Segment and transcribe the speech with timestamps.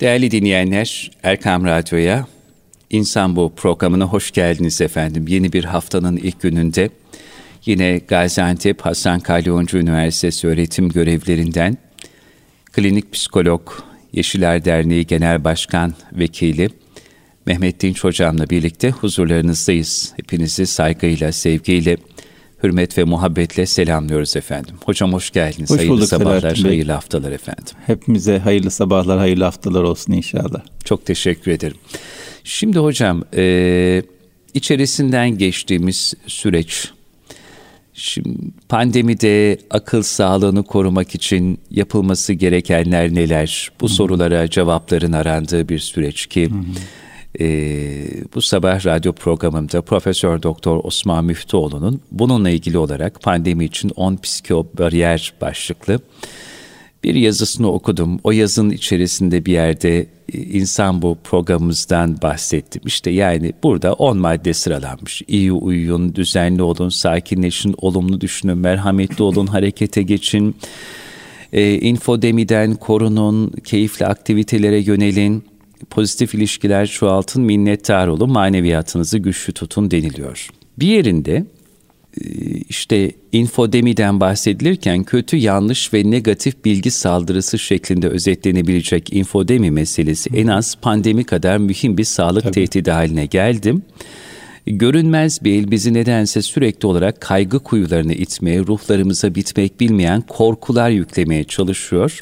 [0.00, 2.26] Değerli dinleyenler, Erkam Radyo'ya,
[2.90, 5.26] İnsan Bu programına hoş geldiniz efendim.
[5.28, 6.90] Yeni bir haftanın ilk gününde
[7.66, 11.76] yine Gaziantep Hasan Kalyoncu Üniversitesi öğretim görevlerinden
[12.72, 13.70] klinik psikolog,
[14.12, 16.68] Yeşiller Derneği Genel Başkan Vekili
[17.46, 20.12] Mehmet Dinç Hocam'la birlikte huzurlarınızdayız.
[20.16, 21.96] Hepinizi saygıyla, sevgiyle,
[22.62, 24.74] hürmet ve muhabbetle selamlıyoruz efendim.
[24.84, 25.70] Hocam hoş geldiniz.
[25.70, 26.70] Hoş hayırlı bulduk sabahlar, Selahattin Bey.
[26.70, 27.74] hayırlı haftalar efendim.
[27.86, 30.60] Hepimize hayırlı sabahlar, hayırlı haftalar olsun inşallah.
[30.84, 31.76] Çok teşekkür ederim.
[32.44, 34.02] Şimdi hocam e,
[34.54, 36.90] içerisinden geçtiğimiz süreç,
[37.94, 43.70] şimdi pandemide akıl sağlığını korumak için yapılması gerekenler neler?
[43.80, 46.50] Bu sorulara cevapların arandığı bir süreç ki
[47.40, 47.44] e,
[48.34, 55.32] bu sabah radyo programımda Profesör Doktor Osman Müftüoğlu'nun bununla ilgili olarak pandemi için 10 psikobariyer
[55.40, 56.00] başlıklı
[57.04, 58.20] bir yazısını okudum.
[58.24, 62.82] O yazının içerisinde bir yerde e, insan bu programımızdan bahsettim.
[62.86, 65.22] İşte yani burada 10 madde sıralanmış.
[65.28, 70.56] İyi uyuyun, düzenli olun, sakinleşin, olumlu düşünün, merhametli olun, harekete geçin.
[71.52, 75.44] E, infodemiden korunun, keyifli aktivitelere yönelin,
[75.90, 80.48] pozitif ilişkiler çoğaltın, minnettar olun, maneviyatınızı güçlü tutun deniliyor.
[80.78, 81.44] Bir yerinde
[82.68, 90.76] işte infodemiden bahsedilirken kötü, yanlış ve negatif bilgi saldırısı şeklinde özetlenebilecek infodemi meselesi en az
[90.82, 92.54] pandemi kadar mühim bir sağlık Tabii.
[92.54, 93.82] tehdidi haline geldim.
[94.66, 101.44] Görünmez bir el bizi nedense sürekli olarak kaygı kuyularına itmeye, ruhlarımıza bitmek bilmeyen korkular yüklemeye
[101.44, 102.20] çalışıyor.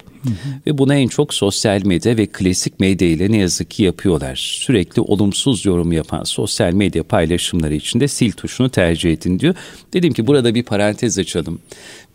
[0.67, 4.37] Ve buna en çok sosyal medya ve klasik medya ile ne yazık ki yapıyorlar.
[4.37, 9.55] Sürekli olumsuz yorum yapan sosyal medya paylaşımları içinde sil tuşunu tercih edin diyor.
[9.93, 11.59] Dedim ki burada bir parantez açalım.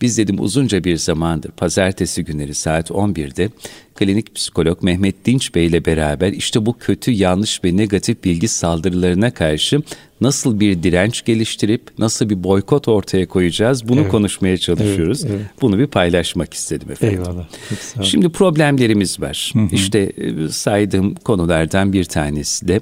[0.02, 3.50] Biz dedim uzunca bir zamandır pazartesi günleri saat 11'de
[3.96, 9.32] klinik psikolog Mehmet Dinç Bey ile beraber işte bu kötü, yanlış ve negatif bilgi saldırılarına
[9.34, 9.82] karşı
[10.22, 14.12] nasıl bir direnç geliştirip nasıl bir boykot ortaya koyacağız bunu Evet.
[14.12, 15.26] konuşmaya çalışıyoruz.
[15.26, 15.46] Evet, evet.
[15.62, 17.24] Bunu bir paylaşmak istedim efendim.
[17.24, 17.48] Eyvallah.
[18.02, 18.10] Olun.
[18.10, 19.54] Şimdi problemlerimiz var.
[19.72, 22.82] İşte e, saydığım konulardan bir tanesi de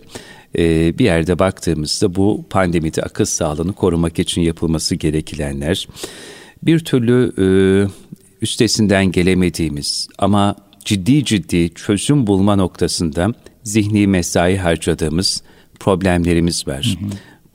[0.57, 5.87] e, bir yerde baktığımızda bu pandemide akıl sağlığını korumak için yapılması gerekilenler.
[6.63, 7.45] Bir türlü e,
[8.41, 15.43] üstesinden gelemediğimiz ama ciddi ciddi çözüm bulma noktasında zihni mesai harcadığımız
[15.79, 16.97] problemlerimiz var.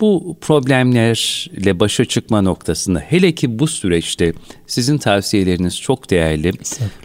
[0.00, 4.32] Bu problemlerle başa çıkma noktasında hele ki bu süreçte
[4.66, 6.52] sizin tavsiyeleriniz çok değerli.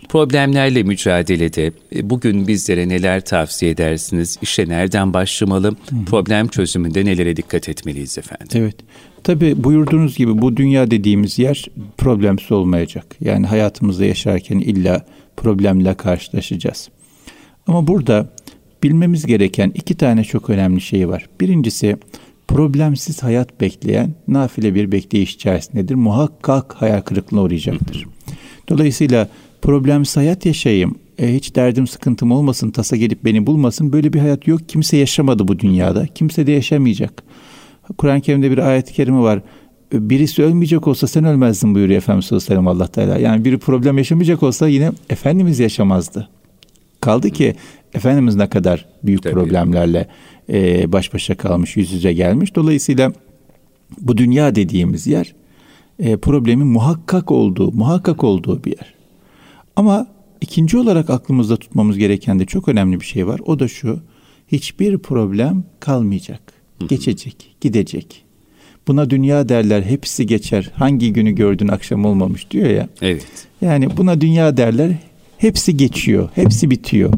[0.10, 4.38] Problemlerle mücadelede e, bugün bizlere neler tavsiye edersiniz?
[4.42, 5.76] İşe nereden başlamalı?
[6.06, 8.48] Problem çözümünde nelere dikkat etmeliyiz efendim?
[8.56, 8.76] Evet.
[9.24, 11.66] Tabi buyurduğunuz gibi bu dünya dediğimiz yer
[11.98, 13.06] problemsiz olmayacak.
[13.22, 15.06] Yani hayatımızda yaşarken illa
[15.38, 16.90] problemle karşılaşacağız.
[17.68, 18.30] Ama burada
[18.84, 21.26] bilmemiz gereken iki tane çok önemli şey var.
[21.42, 21.98] Birincisi
[22.50, 25.96] problemsiz hayat bekleyen nafile bir bekleyiş içerisindedir.
[25.96, 28.06] Muhakkak hayal kırıklığına uğrayacaktır.
[28.70, 29.30] Dolayısıyla
[29.62, 33.94] problemsiz hayat yaşayayım, e, hiç derdim sıkıntım olmasın, tasa gelip beni bulmasın.
[33.94, 34.62] Böyle bir hayat yok.
[34.68, 36.08] Kimse yaşamadı bu dünyada.
[36.08, 37.24] Kimse de yaşamayacak.
[37.98, 39.42] Kur'an-ı Kerim'de bir ayet-i kerime var.
[39.94, 43.18] Birisi ölmeyecek olsa sen ölmezdin buyuruyor Efendimiz sallallahu aleyhi ve sellem Allah Teala.
[43.18, 46.30] Yani biri problem yaşamayacak olsa yine Efendimiz yaşamazdı.
[47.02, 47.56] Kaldı ki
[47.94, 49.34] Efendimiz ne kadar büyük Tabii.
[49.34, 50.08] problemlerle
[50.50, 52.56] e, baş başa kalmış, yüz yüze gelmiş.
[52.56, 53.14] Dolayısıyla
[54.02, 55.36] bu dünya dediğimiz yer
[56.00, 58.94] e, problemin muhakkak olduğu, muhakkak olduğu bir yer.
[59.76, 60.08] Ama
[60.42, 63.42] ikinci olarak aklımızda tutmamız gereken de çok önemli bir şey var.
[63.46, 64.00] O da şu.
[64.48, 66.42] Hiçbir problem kalmayacak.
[66.90, 68.26] Geçecek, gidecek.
[68.88, 70.72] Buna dünya derler, hepsi geçer.
[70.76, 72.90] Hangi günü gördün akşam olmamış diyor ya.
[73.02, 73.48] Evet.
[73.62, 74.92] Yani buna dünya derler,
[75.38, 77.14] hepsi geçiyor, hepsi bitiyor.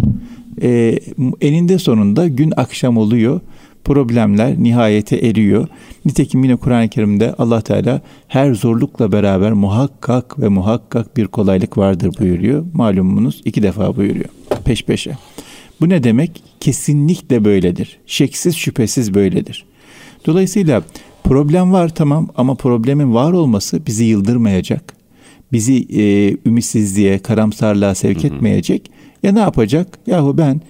[0.62, 1.00] Ee,
[1.42, 3.40] eninde sonunda gün akşam oluyor.
[3.84, 5.68] Problemler nihayete eriyor.
[6.06, 12.12] Nitekim yine Kur'an-ı Kerim'de Allah Teala her zorlukla beraber muhakkak ve muhakkak bir kolaylık vardır
[12.20, 12.66] buyuruyor.
[12.74, 14.30] Malumunuz iki defa buyuruyor
[14.72, 15.18] peş peşe.
[15.82, 16.44] Bu ne demek?
[16.60, 18.00] Kesinlikle böyledir.
[18.06, 19.66] Şeksiz şüphesiz böyledir.
[20.26, 20.84] Dolayısıyla
[21.24, 24.94] problem var tamam ama problemin var olması bizi yıldırmayacak.
[25.52, 28.91] Bizi e, ümitsizliğe, karamsarlığa sevk etmeyecek.
[29.24, 29.88] Ya ne yapacak?
[30.08, 30.62] Yahu ben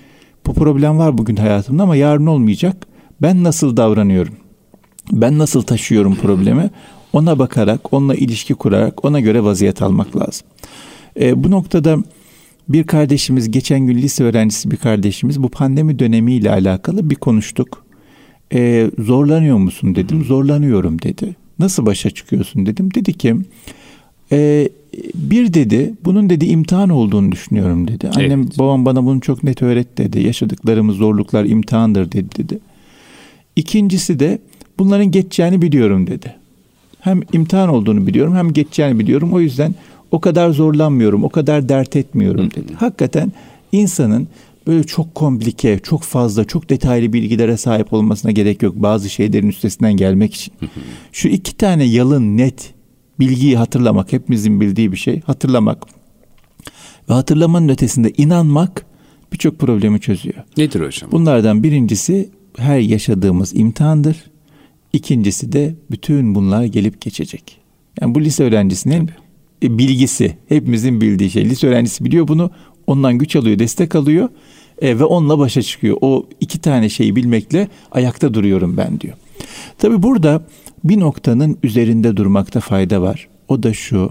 [0.47, 2.87] bu problem var bugün hayatımda ama yarın olmayacak.
[3.21, 4.33] Ben nasıl davranıyorum?
[5.11, 6.69] Ben nasıl taşıyorum problemi?
[7.13, 10.47] Ona bakarak, onunla ilişki kurarak ona göre vaziyet almak lazım.
[11.19, 11.97] E, bu noktada
[12.69, 17.85] bir kardeşimiz, geçen gün lise öğrencisi bir kardeşimiz bu pandemi dönemiyle alakalı bir konuştuk.
[18.53, 20.23] E, zorlanıyor musun dedim.
[20.23, 21.35] Zorlanıyorum dedi.
[21.59, 22.93] Nasıl başa çıkıyorsun dedim.
[22.93, 23.35] Dedi ki
[24.31, 24.69] e,
[25.15, 28.09] bir dedi bunun dedi imtihan olduğunu düşünüyorum dedi.
[28.15, 28.59] Annem evet.
[28.59, 30.21] babam bana bunu çok net öğretti dedi.
[30.21, 32.59] Yaşadıklarımız zorluklar imtihandır dedi dedi.
[33.55, 34.39] İkincisi de
[34.79, 36.35] bunların geçeceğini biliyorum dedi.
[36.99, 39.33] Hem imtihan olduğunu biliyorum hem geçeceğini biliyorum.
[39.33, 39.75] O yüzden
[40.11, 42.73] o kadar zorlanmıyorum, o kadar dert etmiyorum dedi.
[42.75, 43.31] Hakikaten
[43.71, 44.27] insanın
[44.67, 49.97] böyle çok komplike, çok fazla, çok detaylı bilgilere sahip olmasına gerek yok bazı şeylerin üstesinden
[49.97, 50.53] gelmek için.
[51.11, 52.73] Şu iki tane yalın, net
[53.21, 55.85] bilgiyi hatırlamak, hepimizin bildiği bir şey, hatırlamak
[57.09, 58.85] ve hatırlamanın ötesinde inanmak
[59.33, 60.35] birçok problemi çözüyor.
[60.57, 61.11] Nedir hocam?
[61.11, 64.17] Bunlardan birincisi her yaşadığımız imtihandır.
[64.93, 67.57] İkincisi de bütün bunlar gelip geçecek.
[68.01, 69.09] Yani bu lise öğrencisinin
[69.61, 69.77] Tabii.
[69.77, 71.45] bilgisi, hepimizin bildiği şey.
[71.45, 72.51] Lise öğrencisi biliyor bunu,
[72.87, 74.29] ondan güç alıyor, destek alıyor
[74.81, 75.97] e, ve onunla başa çıkıyor.
[76.01, 79.13] O iki tane şeyi bilmekle ayakta duruyorum ben diyor.
[79.77, 80.43] Tabi burada
[80.83, 83.27] bir noktanın üzerinde durmakta fayda var.
[83.47, 84.09] O da şu.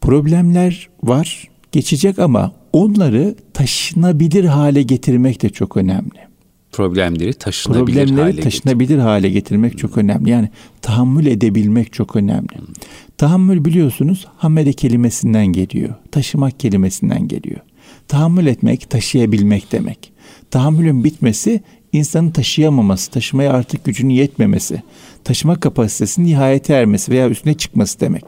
[0.00, 6.26] Problemler var, geçecek ama onları taşınabilir hale getirmek de çok önemli.
[6.72, 8.98] Problemleri taşınabilir Problemleri hale taşınabilir getir.
[8.98, 9.78] hale getirmek hmm.
[9.78, 10.30] çok önemli.
[10.30, 10.48] Yani
[10.82, 12.58] tahammül edebilmek çok önemli.
[12.58, 12.74] Hmm.
[13.18, 15.94] Tahammül biliyorsunuz hamele kelimesinden geliyor.
[16.12, 17.60] Taşımak kelimesinden geliyor.
[18.08, 20.12] Tahammül etmek, taşıyabilmek demek.
[20.50, 21.60] Tahammülün bitmesi
[21.92, 24.82] insanın taşıyamaması, taşımaya artık gücünün yetmemesi,
[25.24, 28.24] taşıma kapasitesinin nihayete ermesi veya üstüne çıkması demek.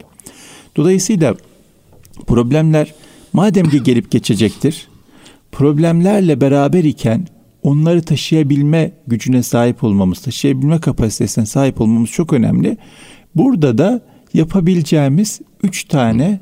[0.75, 1.35] Dolayısıyla
[2.27, 2.93] problemler
[3.33, 4.87] madem ki gelip geçecektir,
[5.51, 7.27] problemlerle beraber iken
[7.63, 12.77] onları taşıyabilme gücüne sahip olmamız, taşıyabilme kapasitesine sahip olmamız çok önemli.
[13.35, 14.01] Burada da
[14.33, 16.39] yapabileceğimiz üç tane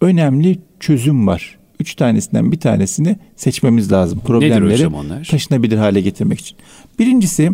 [0.00, 1.57] önemli çözüm var.
[1.80, 4.20] Üç tanesinden bir tanesini seçmemiz lazım.
[4.24, 4.88] Problemleri
[5.30, 6.58] taşınabilir hale getirmek için.
[6.98, 7.50] Birincisi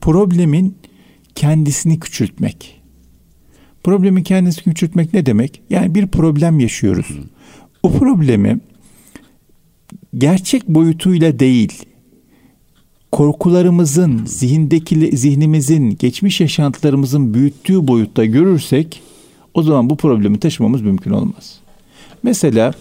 [0.00, 0.76] problemin
[1.34, 2.80] kendisini küçültmek.
[3.84, 5.62] Problemin kendisini küçültmek ne demek?
[5.70, 7.06] Yani bir problem yaşıyoruz.
[7.82, 8.58] O problemi
[10.18, 11.72] gerçek boyutuyla değil,
[13.12, 19.02] korkularımızın, zihindeki zihnimizin, geçmiş yaşantılarımızın büyüttüğü boyutta görürsek
[19.54, 21.60] o zaman bu problemi taşımamız mümkün olmaz.
[22.22, 22.72] Mesela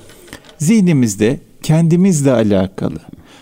[0.57, 2.99] zihnimizde kendimizle alakalı,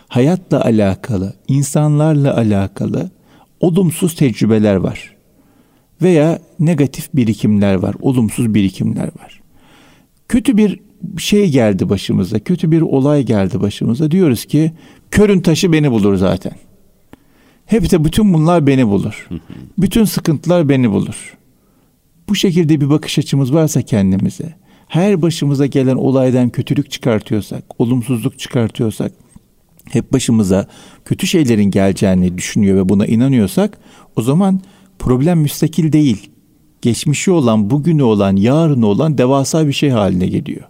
[0.07, 3.09] hayatla alakalı, insanlarla alakalı
[3.59, 5.15] olumsuz tecrübeler var.
[6.01, 9.41] Veya negatif birikimler var, olumsuz birikimler var.
[10.29, 10.79] Kötü bir
[11.17, 14.11] şey geldi başımıza, kötü bir olay geldi başımıza.
[14.11, 14.71] Diyoruz ki
[15.11, 16.53] körün taşı beni bulur zaten.
[17.65, 19.27] Hep de bütün bunlar beni bulur.
[19.77, 21.37] Bütün sıkıntılar beni bulur.
[22.29, 24.55] Bu şekilde bir bakış açımız varsa kendimize,
[24.87, 29.11] her başımıza gelen olaydan kötülük çıkartıyorsak, olumsuzluk çıkartıyorsak,
[29.89, 30.67] hep başımıza
[31.05, 33.79] kötü şeylerin geleceğini düşünüyor ve buna inanıyorsak,
[34.15, 34.61] o zaman
[34.99, 36.29] problem müstakil değil.
[36.81, 40.63] Geçmişi olan, bugünü olan, yarını olan devasa bir şey haline geliyor.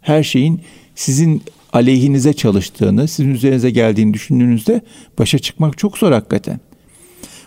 [0.00, 0.60] Her şeyin
[0.94, 4.80] sizin aleyhinize çalıştığını, sizin üzerinize geldiğini düşündüğünüzde
[5.18, 6.60] başa çıkmak çok zor hakikaten.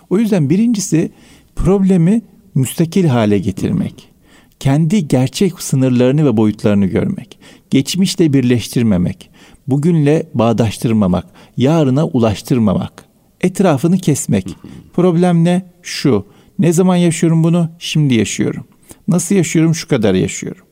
[0.09, 1.11] O yüzden birincisi
[1.55, 2.21] problemi
[2.55, 4.09] müstakil hale getirmek.
[4.59, 7.39] Kendi gerçek sınırlarını ve boyutlarını görmek.
[7.69, 9.29] Geçmişle birleştirmemek.
[9.67, 11.25] Bugünle bağdaştırmamak.
[11.57, 13.05] Yarına ulaştırmamak.
[13.41, 14.55] Etrafını kesmek.
[14.93, 15.65] Problem ne?
[15.81, 16.25] Şu.
[16.59, 17.69] Ne zaman yaşıyorum bunu?
[17.79, 18.65] Şimdi yaşıyorum.
[19.07, 19.75] Nasıl yaşıyorum?
[19.75, 20.63] Şu kadar yaşıyorum.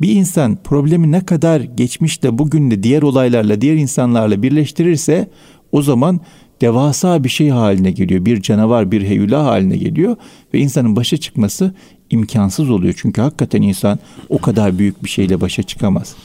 [0.00, 5.30] Bir insan problemi ne kadar geçmişte, bugünle, diğer olaylarla, diğer insanlarla birleştirirse
[5.72, 6.20] o zaman
[6.60, 8.24] devasa bir şey haline geliyor.
[8.24, 10.16] Bir canavar, bir heyula haline geliyor
[10.54, 11.74] ve insanın başa çıkması
[12.10, 12.94] imkansız oluyor.
[12.96, 13.98] Çünkü hakikaten insan
[14.28, 16.16] o kadar büyük bir şeyle başa çıkamaz.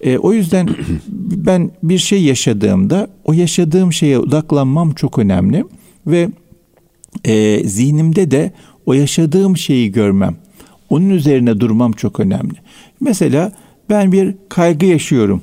[0.00, 0.68] E, o yüzden
[1.36, 5.64] ben bir şey yaşadığımda o yaşadığım şeye odaklanmam çok önemli
[6.06, 6.28] ve
[7.24, 8.52] e, zihnimde de
[8.86, 10.36] o yaşadığım şeyi görmem,
[10.90, 12.54] onun üzerine durmam çok önemli.
[13.00, 13.52] Mesela
[13.90, 15.42] ben bir kaygı yaşıyorum.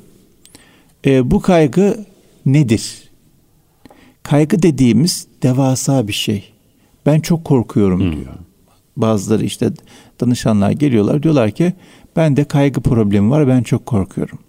[1.05, 2.05] E, bu kaygı
[2.45, 3.09] nedir?
[4.23, 6.43] Kaygı dediğimiz devasa bir şey.
[7.05, 8.11] Ben çok korkuyorum hmm.
[8.11, 8.33] diyor.
[8.97, 9.69] Bazıları işte
[10.21, 11.73] danışanlar geliyorlar diyorlar ki
[12.15, 14.39] ben de kaygı problemi var ben çok korkuyorum.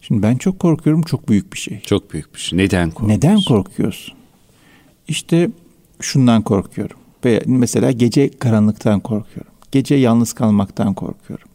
[0.00, 1.80] Şimdi ben çok korkuyorum çok büyük bir şey.
[1.80, 2.58] Çok büyük bir şey.
[2.58, 3.16] Neden korkuyorsun?
[3.16, 4.14] Neden korkuyorsun?
[5.08, 5.50] İşte
[6.00, 6.96] şundan korkuyorum.
[7.24, 9.52] Veya mesela gece karanlıktan korkuyorum.
[9.72, 11.48] Gece yalnız kalmaktan korkuyorum.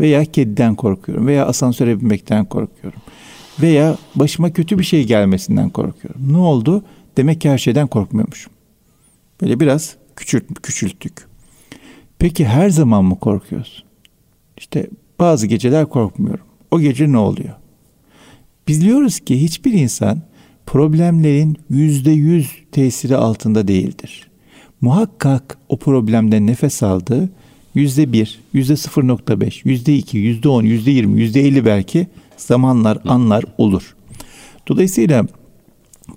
[0.00, 1.26] Veya kediden korkuyorum.
[1.26, 3.00] Veya asansöre binmekten korkuyorum.
[3.62, 6.32] Veya başıma kötü bir şey gelmesinden korkuyorum.
[6.32, 6.84] Ne oldu?
[7.16, 8.52] Demek ki her şeyden korkmuyormuşum.
[9.42, 11.26] Böyle biraz küçült, küçülttük.
[12.24, 13.84] Peki her zaman mı korkuyorsun?
[14.56, 14.86] İşte
[15.18, 16.44] bazı geceler korkmuyorum.
[16.70, 17.54] O gece ne oluyor?
[18.68, 20.22] Biliyoruz ki hiçbir insan
[20.66, 24.28] problemlerin yüzde yüz tesiri altında değildir.
[24.80, 27.30] Muhakkak o problemden nefes aldı
[27.74, 33.44] yüzde bir, yüzde 0.5, yüzde iki, yüzde on, yüzde yirmi, yüzde elli belki zamanlar, anlar
[33.58, 33.96] olur.
[34.68, 35.26] Dolayısıyla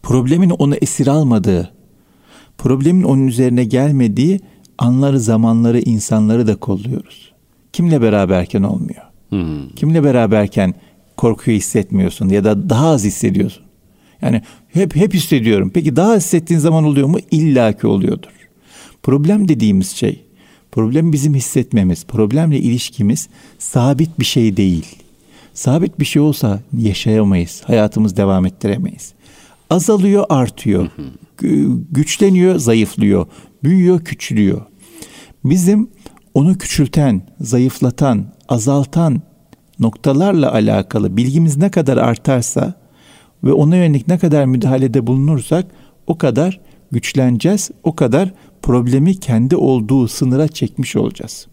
[0.04, 1.74] problemin onu esir almadığı,
[2.58, 4.40] problemin onun üzerine gelmediği
[4.78, 7.32] anları, zamanları, insanları da kolluyoruz.
[7.74, 9.02] Kimle beraberken olmuyor.
[9.30, 9.70] Hmm.
[9.76, 10.74] Kimle beraberken
[11.18, 13.64] korkuyu hissetmiyorsun ya da daha az hissediyorsun.
[14.22, 14.42] Yani
[14.74, 15.72] hep hep hissediyorum.
[15.74, 17.18] Peki daha hissettiğin zaman oluyor mu?
[17.32, 18.30] İlla ki oluyordur.
[19.04, 20.24] Problem dediğimiz şey,
[20.72, 23.30] problem bizim hissetmemiz, problemle ilişkimiz
[23.60, 24.96] sabit bir şey değil.
[25.54, 29.14] Sabit bir şey olsa yaşayamayız, hayatımız devam ettiremeyiz.
[29.70, 30.88] Azalıyor, artıyor.
[31.92, 33.26] Güçleniyor, zayıflıyor.
[33.64, 34.62] Büyüyor, küçülüyor.
[35.46, 35.90] Bizim
[36.34, 39.22] onu küçülten, zayıflatan, azaltan
[39.80, 42.74] noktalarla alakalı bilgimiz ne kadar artarsa
[43.44, 45.66] ve ona yönelik ne kadar müdahalede bulunursak
[46.08, 46.60] o kadar
[46.92, 51.48] güçleneceğiz, o kadar problemi kendi olduğu sınıra çekmiş olacağız.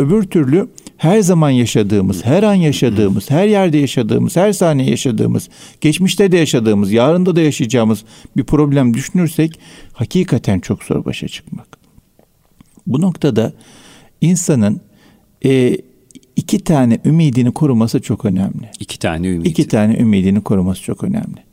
[0.00, 5.48] Öbür türlü her zaman yaşadığımız, her an yaşadığımız, her yerde yaşadığımız, her saniye yaşadığımız,
[5.80, 8.04] geçmişte de yaşadığımız, yarında da yaşayacağımız
[8.36, 9.60] bir problem düşünürsek
[9.92, 11.78] hakikaten çok zor başa çıkmak.
[12.86, 13.52] Bu noktada
[14.20, 14.80] insanın
[15.44, 15.76] e,
[16.36, 18.70] iki tane ümidini koruması çok önemli.
[18.80, 19.48] İki tane ümidi.
[19.48, 21.44] İki tane ümidini koruması çok önemli.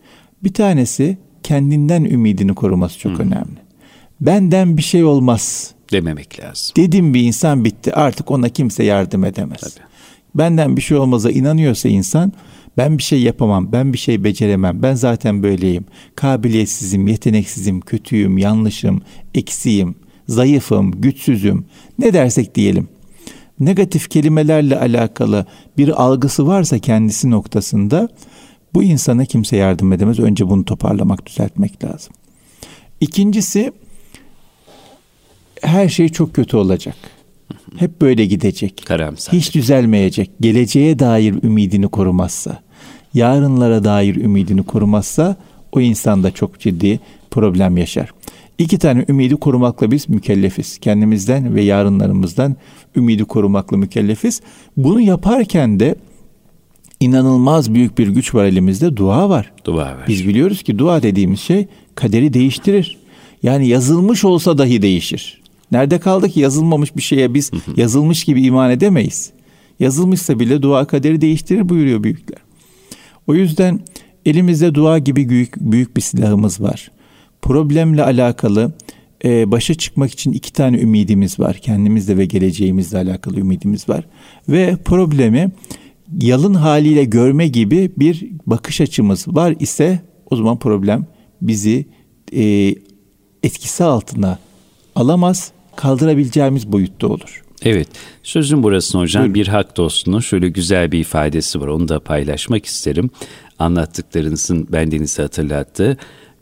[0.43, 3.25] Bir tanesi kendinden ümidini koruması çok hmm.
[3.25, 3.57] önemli.
[4.21, 6.73] Benden bir şey olmaz dememek lazım.
[6.75, 7.93] Dedim bir insan bitti.
[7.93, 9.59] Artık ona kimse yardım edemez.
[9.59, 9.85] Tabii.
[10.35, 12.33] Benden bir şey olmaza inanıyorsa insan
[12.77, 15.85] ben bir şey yapamam, ben bir şey beceremem, ben zaten böyleyim.
[16.15, 19.01] Kabiliyetsizim, yeteneksizim, kötüyüm, yanlışım,
[19.35, 19.95] eksiğim,
[20.27, 21.65] zayıfım, güçsüzüm.
[21.99, 22.87] Ne dersek diyelim.
[23.59, 25.45] Negatif kelimelerle alakalı
[25.77, 28.09] bir algısı varsa kendisi noktasında
[28.73, 30.19] bu insana kimse yardım edemez.
[30.19, 32.13] Önce bunu toparlamak, düzeltmek lazım.
[33.01, 33.71] İkincisi
[35.61, 36.95] her şey çok kötü olacak.
[37.75, 38.83] Hep böyle gidecek.
[38.85, 39.35] Karamsar.
[39.35, 40.31] Hiç düzelmeyecek.
[40.41, 42.59] Geleceğe dair ümidini korumazsa,
[43.13, 45.35] yarınlara dair ümidini korumazsa
[45.71, 46.99] o insan da çok ciddi
[47.31, 48.11] problem yaşar.
[48.57, 50.77] İki tane ümidi korumakla biz mükellefiz.
[50.77, 52.55] Kendimizden ve yarınlarımızdan
[52.95, 54.41] ümidi korumakla mükellefiz.
[54.77, 55.95] Bunu yaparken de
[56.99, 58.97] inanılmaz büyük bir güç var elimizde.
[58.97, 59.51] Dua var.
[59.65, 60.05] Dua var.
[60.07, 62.97] Biz biliyoruz ki dua dediğimiz şey kaderi değiştirir.
[63.43, 65.41] Yani yazılmış olsa dahi değişir.
[65.71, 69.31] Nerede kaldı ki yazılmamış bir şeye biz yazılmış gibi iman edemeyiz.
[69.79, 72.39] Yazılmışsa bile dua kaderi değiştirir buyuruyor büyükler.
[73.27, 73.79] O yüzden
[74.25, 76.91] elimizde dua gibi büyük, büyük bir silahımız var.
[77.41, 78.73] Problemle alakalı
[79.23, 81.57] e, başa çıkmak için iki tane ümidimiz var.
[81.57, 84.05] Kendimizle ve geleceğimizle alakalı ümidimiz var.
[84.49, 85.51] Ve problemi
[86.21, 91.05] yalın haliyle görme gibi bir bakış açımız var ise o zaman problem
[91.41, 91.85] bizi
[92.33, 92.75] e,
[93.43, 94.39] etkisi altına
[94.95, 97.43] alamaz kaldırabileceğimiz boyutta olur.
[97.61, 97.87] Evet,
[98.23, 99.35] sözün burası hocam Buyurun.
[99.35, 101.67] bir hak dostunun şöyle güzel bir ifadesi var.
[101.67, 103.09] Onu da paylaşmak isterim.
[103.59, 105.97] Anlattıklarınızın bendenizi hatırlattı.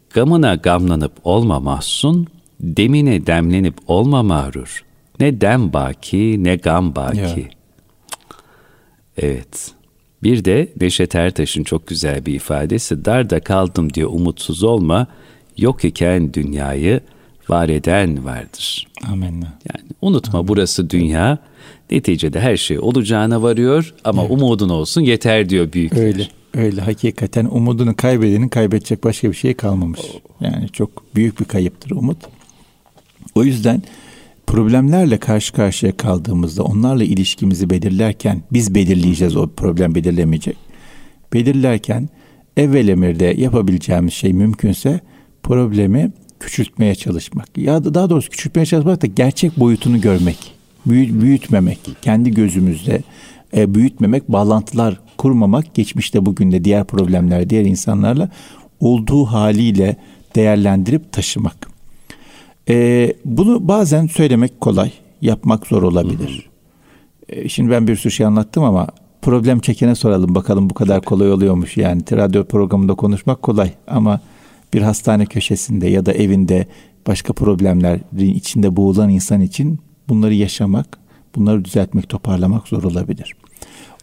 [0.10, 2.28] Gamına gamlanıp olma mahzun,
[2.60, 4.84] demine demlenip olma mağrur.
[5.20, 7.20] Ne dem baki ne gam baki.
[7.20, 7.50] Ya.
[9.18, 9.72] Evet.
[10.24, 13.06] Bir de Neşet Ertaş'ın çok güzel bir ifadesi.
[13.06, 15.08] Darda kaldım diye umutsuz olma,
[15.58, 17.02] yok iken dünyayı
[17.50, 18.88] var eden vardır.
[19.12, 19.34] Amin.
[19.42, 20.48] Yani unutma Amin.
[20.48, 21.38] burası dünya.
[21.92, 24.32] Neticede her şey olacağına varıyor ama evet.
[24.32, 26.04] umudun olsun yeter diyor büyükler.
[26.04, 26.28] Öyle.
[26.54, 30.00] Öyle hakikaten umudunu kaybedenin kaybedecek başka bir şey kalmamış.
[30.42, 32.18] Yani çok büyük bir kayıptır umut.
[33.36, 33.84] O yüzden
[34.48, 40.58] problemlerle karşı karşıya kaldığımızda onlarla ilişkimizi belirlerken biz belirleyeceğiz o problem belirlemeyecek.
[41.34, 42.10] Belirlerken
[42.58, 45.00] evvel emirde yapabileceğimiz şey mümkünse
[45.44, 46.12] problemi
[46.46, 47.58] küçültmeye çalışmak.
[47.58, 50.38] Ya da daha doğrusu küçültmeye çalışmak da gerçek boyutunu görmek.
[50.86, 51.80] Büyü, büyütmemek.
[52.02, 53.02] Kendi gözümüzde
[53.58, 55.74] e, büyütmemek, bağlantılar kurmamak.
[55.74, 58.30] Geçmişte bugün de diğer problemler, diğer insanlarla
[58.80, 59.96] olduğu haliyle
[60.36, 61.70] değerlendirip taşımak.
[62.70, 66.50] E, bunu bazen söylemek kolay, yapmak zor olabilir.
[67.30, 68.88] E, şimdi ben bir sürü şey anlattım ama
[69.22, 71.78] problem çekene soralım bakalım bu kadar kolay oluyormuş.
[71.78, 74.20] Yani radyo programında konuşmak kolay ama
[74.74, 76.68] bir hastane köşesinde ya da evinde
[77.08, 79.80] başka problemlerin içinde boğulan insan için
[80.10, 80.98] bunları yaşamak,
[81.36, 83.34] bunları düzeltmek, toparlamak zor olabilir.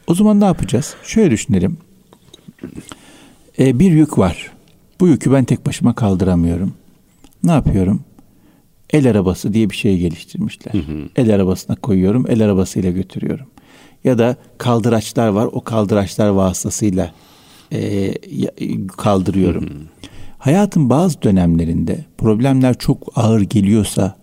[0.07, 0.95] O zaman ne yapacağız?
[1.03, 1.77] Şöyle düşünelim.
[3.59, 4.51] Ee, bir yük var.
[5.01, 6.75] Bu yükü ben tek başıma kaldıramıyorum.
[7.45, 8.05] Ne yapıyorum?
[8.91, 10.73] El arabası diye bir şey geliştirmişler.
[10.73, 11.09] Hı hı.
[11.17, 13.47] El arabasına koyuyorum, el arabasıyla götürüyorum.
[14.05, 17.13] Ya da kaldıraçlar var, o kaldıraçlar vasıtasıyla
[17.73, 18.15] e,
[18.97, 19.65] kaldırıyorum.
[19.65, 19.79] Hı hı.
[20.43, 24.17] Hayatın bazı dönemlerinde problemler çok ağır geliyorsa,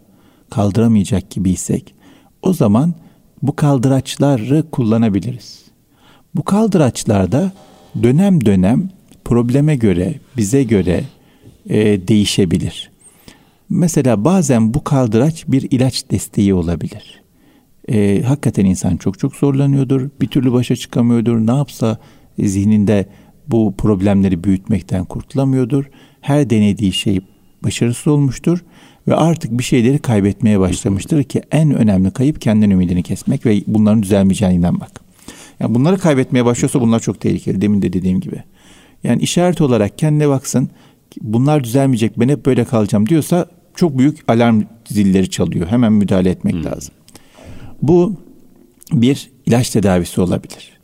[0.50, 1.94] kaldıramayacak gibiysek
[2.42, 2.94] o zaman
[3.42, 5.66] bu kaldıraçları kullanabiliriz.
[6.36, 7.52] Bu kaldıraçlarda
[8.04, 8.90] dönem dönem
[9.26, 11.04] probleme göre, bize göre
[11.70, 12.92] e, değişebilir.
[13.70, 17.22] Mesela bazen bu kaldıraç bir ilaç desteği olabilir.
[17.88, 21.48] E, hakikaten insan çok çok zorlanıyordur, bir türlü başa çıkamıyordur.
[21.48, 21.98] Ne yapsa
[22.40, 23.06] zihninde
[23.48, 25.86] bu problemleri büyütmekten kurtulamıyordur.
[26.22, 27.20] Her denediği şey
[27.64, 28.60] başarısız olmuştur
[29.08, 34.04] ve artık bir şeyleri kaybetmeye başlamıştır ki en önemli kayıp kendin ümidini kesmek ve bunların
[34.04, 34.92] düzelmeyeceğine inanmak.
[35.60, 37.62] Yani bunları kaybetmeye başlıyorsa bunlar çok tehlikeli.
[37.62, 38.44] Demin de dediğim gibi.
[39.04, 40.70] Yani işaret olarak kendine baksın.
[41.22, 43.46] Bunlar düzelmeyecek ben hep böyle kalacağım diyorsa
[43.76, 45.68] çok büyük alarm zilleri çalıyor.
[45.68, 46.66] Hemen müdahale etmek hmm.
[46.66, 46.94] lazım.
[47.82, 48.16] Bu
[48.92, 50.80] bir ilaç tedavisi olabilir.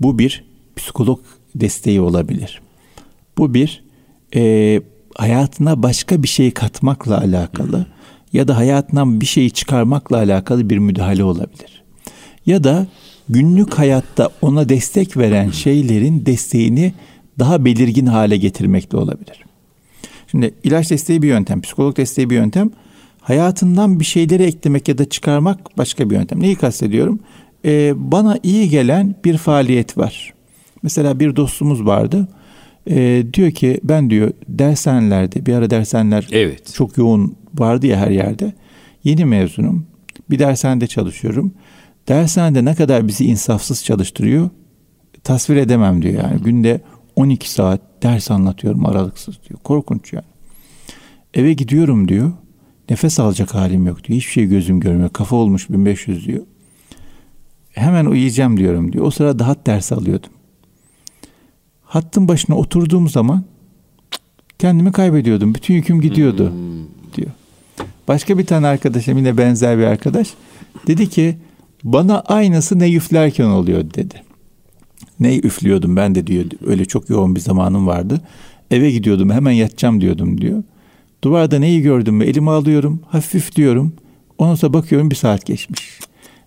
[0.00, 0.44] Bu bir
[0.76, 1.20] psikolog
[1.54, 2.60] desteği olabilir.
[3.38, 3.84] Bu bir
[4.34, 4.80] e,
[5.14, 7.86] hayatına başka bir şey katmakla alakalı
[8.32, 11.82] ya da hayatından bir şeyi çıkarmakla alakalı bir müdahale olabilir.
[12.46, 12.86] Ya da
[13.28, 16.92] günlük hayatta ona destek veren şeylerin desteğini
[17.38, 19.44] daha belirgin hale getirmekle olabilir.
[20.30, 22.70] Şimdi ilaç desteği bir yöntem, psikolog desteği bir yöntem.
[23.20, 26.42] Hayatından bir şeyleri eklemek ya da çıkarmak başka bir yöntem.
[26.42, 27.20] Neyi kastediyorum?
[27.64, 30.34] Ee, bana iyi gelen bir faaliyet var.
[30.82, 32.28] Mesela bir dostumuz vardı.
[32.90, 36.74] Ee, diyor ki ben diyor dershanelerde bir ara dershaneler evet.
[36.74, 38.52] çok yoğun vardı ya her yerde.
[39.04, 39.86] Yeni mezunum.
[40.30, 41.54] Bir dershanede çalışıyorum.
[42.08, 44.50] Dershanede ne kadar bizi insafsız çalıştırıyor
[45.24, 46.42] tasvir edemem diyor yani.
[46.42, 46.80] Günde
[47.16, 49.60] 12 saat ders anlatıyorum aralıksız diyor.
[49.60, 50.24] Korkunç yani.
[51.34, 52.32] Eve gidiyorum diyor.
[52.90, 54.16] Nefes alacak halim yok diyor.
[54.16, 55.10] Hiçbir şey gözüm görmüyor.
[55.10, 56.42] Kafa olmuş 1500 diyor.
[57.70, 59.04] Hemen uyuyacağım diyorum diyor.
[59.04, 60.30] O sırada hat ders alıyordum.
[61.92, 63.44] Hattın başına oturduğum zaman
[64.58, 65.54] kendimi kaybediyordum.
[65.54, 67.16] Bütün yüküm gidiyordu hmm.
[67.16, 67.30] diyor.
[68.08, 70.34] Başka bir tane arkadaşım yine benzer bir arkadaş
[70.86, 71.36] dedi ki
[71.84, 74.14] bana aynısı ne üflerken oluyor dedi.
[75.20, 76.44] Ne üflüyordum ben de diyor.
[76.66, 78.20] Öyle çok yoğun bir zamanım vardı.
[78.70, 80.62] Eve gidiyordum hemen yatacağım diyordum diyor.
[81.24, 83.92] Duvarda neyi gördüm mü elime alıyorum hafif diyorum.
[84.38, 85.98] Ondan sonra bakıyorum bir saat geçmiş.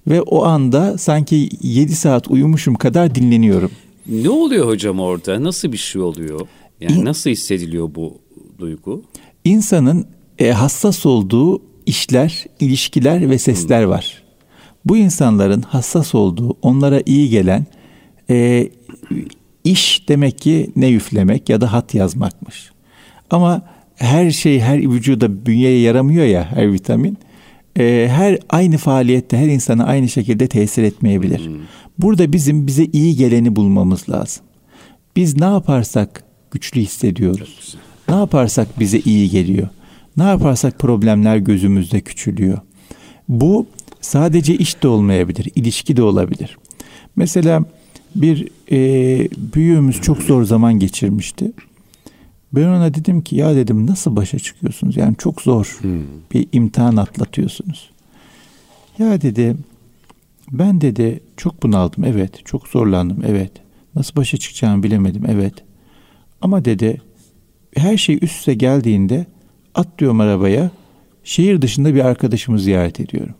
[0.08, 3.71] Ve o anda sanki yedi saat uyumuşum kadar dinleniyorum.
[4.07, 5.43] Ne oluyor hocam orada?
[5.43, 6.47] Nasıl bir şey oluyor?
[6.81, 8.17] Yani nasıl hissediliyor bu
[8.59, 9.03] duygu?
[9.43, 10.07] İnsanın
[10.39, 13.89] e, hassas olduğu işler, ilişkiler ve sesler hmm.
[13.89, 14.23] var.
[14.85, 17.65] Bu insanların hassas olduğu, onlara iyi gelen
[18.29, 18.69] e,
[19.63, 22.71] iş demek ki ne üflemek ya da hat yazmakmış.
[23.29, 23.61] Ama
[23.95, 27.17] her şey her vücuda bünyeye yaramıyor ya her vitamin.
[27.79, 31.45] E, her aynı faaliyette her insana aynı şekilde tesir etmeyebilir.
[31.45, 31.55] Hmm.
[31.97, 34.43] Burada bizim bize iyi geleni bulmamız lazım.
[35.15, 37.75] Biz ne yaparsak güçlü hissediyoruz.
[38.09, 39.67] Ne yaparsak bize iyi geliyor.
[40.17, 42.57] Ne yaparsak problemler gözümüzde küçülüyor.
[43.29, 43.67] Bu
[44.01, 46.57] sadece iş de olmayabilir, ilişki de olabilir.
[47.15, 47.63] Mesela
[48.15, 48.77] bir e,
[49.55, 51.51] büyüğümüz çok zor zaman geçirmişti.
[52.53, 54.97] Ben ona dedim ki ya dedim nasıl başa çıkıyorsunuz?
[54.97, 56.01] Yani çok zor hmm.
[56.34, 57.89] bir imtihan atlatıyorsunuz.
[58.99, 59.55] Ya dedi
[60.51, 63.51] ben dedi çok bunaldım evet çok zorlandım evet.
[63.95, 65.53] Nasıl başa çıkacağımı bilemedim evet.
[66.41, 67.01] Ama dedi
[67.75, 69.25] her şey üst üste geldiğinde
[69.75, 70.71] atlıyorum arabaya
[71.23, 73.36] şehir dışında bir arkadaşımı ziyaret ediyorum.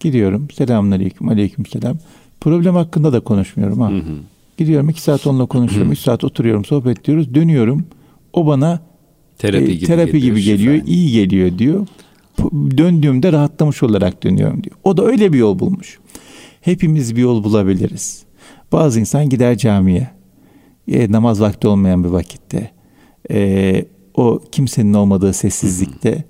[0.00, 1.96] Gidiyorum selamun aleyküm aleyküm selam.
[2.40, 3.90] Problem hakkında da konuşmuyorum ha.
[3.90, 4.18] Hı hı.
[4.58, 5.92] Gidiyorum iki saat onunla konuşuyorum.
[5.92, 7.34] Üç saat oturuyorum sohbet ediyoruz.
[7.34, 7.86] Dönüyorum.
[8.32, 8.80] O bana
[9.38, 10.74] terapi, e, gibi, terapi gibi geliyor.
[10.74, 10.86] Şifa.
[10.86, 11.86] iyi geliyor diyor.
[12.52, 14.76] Döndüğümde rahatlamış olarak dönüyorum diyor.
[14.84, 15.98] O da öyle bir yol bulmuş.
[16.60, 18.22] Hepimiz bir yol bulabiliriz.
[18.72, 20.10] Bazı insan gider camiye.
[20.88, 22.70] E, namaz vakti olmayan bir vakitte.
[23.30, 26.24] E, o kimsenin olmadığı sessizlikte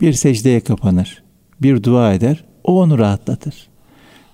[0.00, 1.22] bir secdeye kapanır.
[1.62, 2.44] Bir dua eder.
[2.64, 3.68] O onu rahatlatır.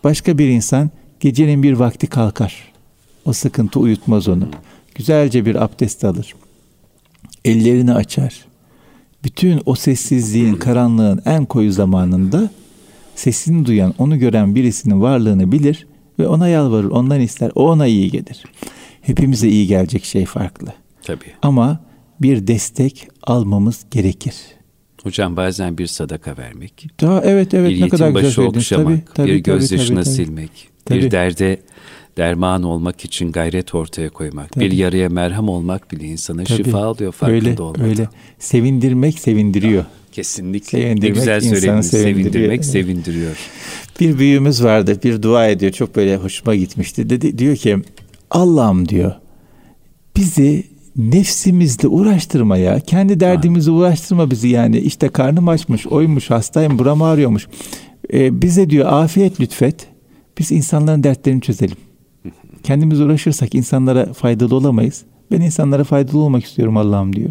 [0.04, 2.67] Başka bir insan Gecenin bir vakti kalkar.
[3.28, 4.48] O sıkıntı uyutmaz onu.
[4.94, 6.34] Güzelce bir abdest alır.
[7.44, 8.44] Ellerini açar.
[9.24, 12.50] Bütün o sessizliğin, karanlığın en koyu zamanında
[13.14, 15.86] sesini duyan, onu gören birisinin varlığını bilir
[16.18, 17.50] ve ona yalvarır, ondan ister.
[17.54, 18.44] O ona iyi gelir.
[19.00, 20.72] Hepimize iyi gelecek şey farklı.
[21.02, 21.32] Tabii.
[21.42, 21.80] Ama
[22.20, 24.34] bir destek almamız gerekir.
[25.02, 26.86] Hocam bazen bir sadaka vermek.
[27.00, 30.14] Daha evet evet bir ne kadar güzel başı okşamak, tabii, tabii, bir gözyaşına tabii, tabii,
[30.14, 31.02] silmek, tabii.
[31.02, 31.60] bir derde
[32.18, 34.64] derman olmak için gayret ortaya koymak, tabii.
[34.64, 36.64] bir yarıya merhem olmak bile insana tabii.
[36.64, 37.84] şifa alıyor farkında öyle, olmadan.
[37.84, 38.08] Öyle.
[38.38, 39.84] Sevindirmek sevindiriyor.
[40.12, 40.78] Kesinlikle.
[40.78, 41.86] Sevindirmek ne güzel söylediniz.
[41.86, 42.32] Sevindiriyor.
[42.32, 43.36] Sevindirmek sevindiriyor.
[44.00, 44.98] Bir büyüğümüz vardı.
[45.04, 45.72] Bir dua ediyor.
[45.72, 47.10] Çok böyle hoşuma gitmişti.
[47.10, 47.76] Dedi diyor ki
[48.30, 49.12] Allah'ım diyor.
[50.16, 50.64] Bizi
[50.96, 54.78] nefsimizle uğraştırmaya, kendi derdimizle uğraştırma bizi yani.
[54.78, 57.46] İşte karnım açmış, oymuş, hastayım, buram ağrıyormuş.
[58.12, 59.86] E, bize diyor afiyet lütfet.
[60.38, 61.87] Biz insanların dertlerini çözelim.
[62.62, 65.02] Kendimiz uğraşırsak insanlara faydalı olamayız.
[65.30, 67.30] Ben insanlara faydalı olmak istiyorum Allah'ım diyor.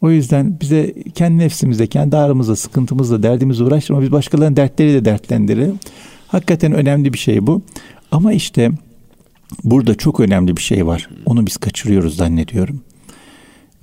[0.00, 4.02] O yüzden bize kendi nefsimizde, kendi ağrımızla, sıkıntımızla, derdimizle uğraştırma.
[4.02, 5.78] Biz başkalarının dertleri de dertlendirelim.
[6.28, 7.62] Hakikaten önemli bir şey bu.
[8.12, 8.70] Ama işte
[9.64, 11.08] burada çok önemli bir şey var.
[11.26, 12.80] Onu biz kaçırıyoruz zannediyorum.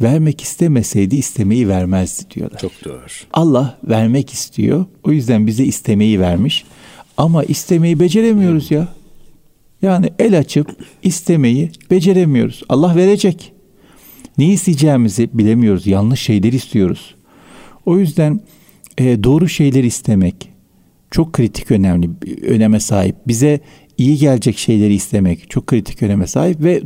[0.01, 2.59] Vermek istemeseydi istemeyi vermezdi diyorlar.
[2.59, 3.01] Çok doğru.
[3.33, 4.85] Allah vermek istiyor.
[5.03, 6.65] O yüzden bize istemeyi vermiş.
[7.17, 8.87] Ama istemeyi beceremiyoruz ya.
[9.81, 12.63] Yani el açıp istemeyi beceremiyoruz.
[12.69, 13.53] Allah verecek.
[14.37, 15.87] Ne isteyeceğimizi bilemiyoruz.
[15.87, 17.15] Yanlış şeyler istiyoruz.
[17.85, 18.39] O yüzden
[18.97, 20.51] e, doğru şeyler istemek
[21.11, 22.09] çok kritik önemli
[22.47, 23.15] öneme sahip.
[23.27, 23.59] Bize
[23.97, 26.81] iyi gelecek şeyleri istemek çok kritik öneme sahip ve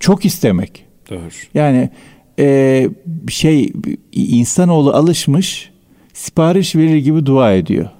[0.00, 0.84] çok istemek.
[1.10, 1.20] Doğru.
[1.54, 1.90] Yani
[2.38, 2.88] e,
[3.28, 3.72] şey
[4.12, 5.70] insanoğlu alışmış
[6.12, 7.90] sipariş verir gibi dua ediyor.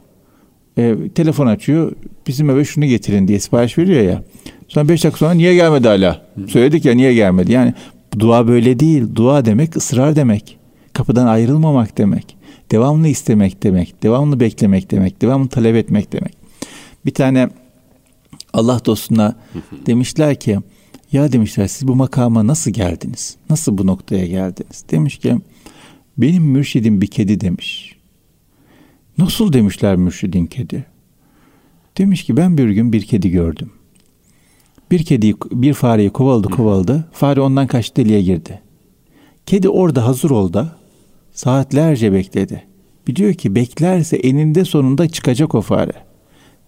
[0.79, 1.93] E, telefon açıyor
[2.27, 4.23] bizim eve şunu getirin diye sipariş veriyor ya.
[4.69, 6.27] Sonra beş dakika sonra niye gelmedi hala?
[6.49, 7.53] Söyledik ya niye gelmedi?
[7.53, 7.75] Yani
[8.19, 9.05] dua böyle değil.
[9.15, 10.59] Dua demek ısrar demek.
[10.93, 12.37] Kapıdan ayrılmamak demek.
[12.71, 14.03] Devamlı istemek demek.
[14.03, 15.23] Devamlı beklemek demek.
[15.23, 16.35] Devamlı talep etmek demek.
[17.07, 17.49] Bir tane
[18.53, 19.37] Allah dostuna
[19.87, 20.59] demişler ki
[21.13, 23.37] ya demişler siz bu makama nasıl geldiniz?
[23.51, 24.85] Nasıl bu noktaya geldiniz?
[24.91, 25.37] Demiş ki
[26.19, 27.88] benim mürşidim bir kedi demiş.
[29.19, 30.87] Nasıl demişler mürşidin kedi?
[31.99, 33.71] Demiş ki ben bir gün bir kedi gördüm.
[34.91, 37.09] Bir kedi bir fareyi kovaladı kovaladı.
[37.13, 38.63] Fare ondan kaçtı deliğe girdi.
[39.47, 40.73] Kedi orada hazır oldu.
[41.33, 42.65] Saatlerce bekledi.
[43.07, 45.93] Biliyor ki beklerse eninde sonunda çıkacak o fare.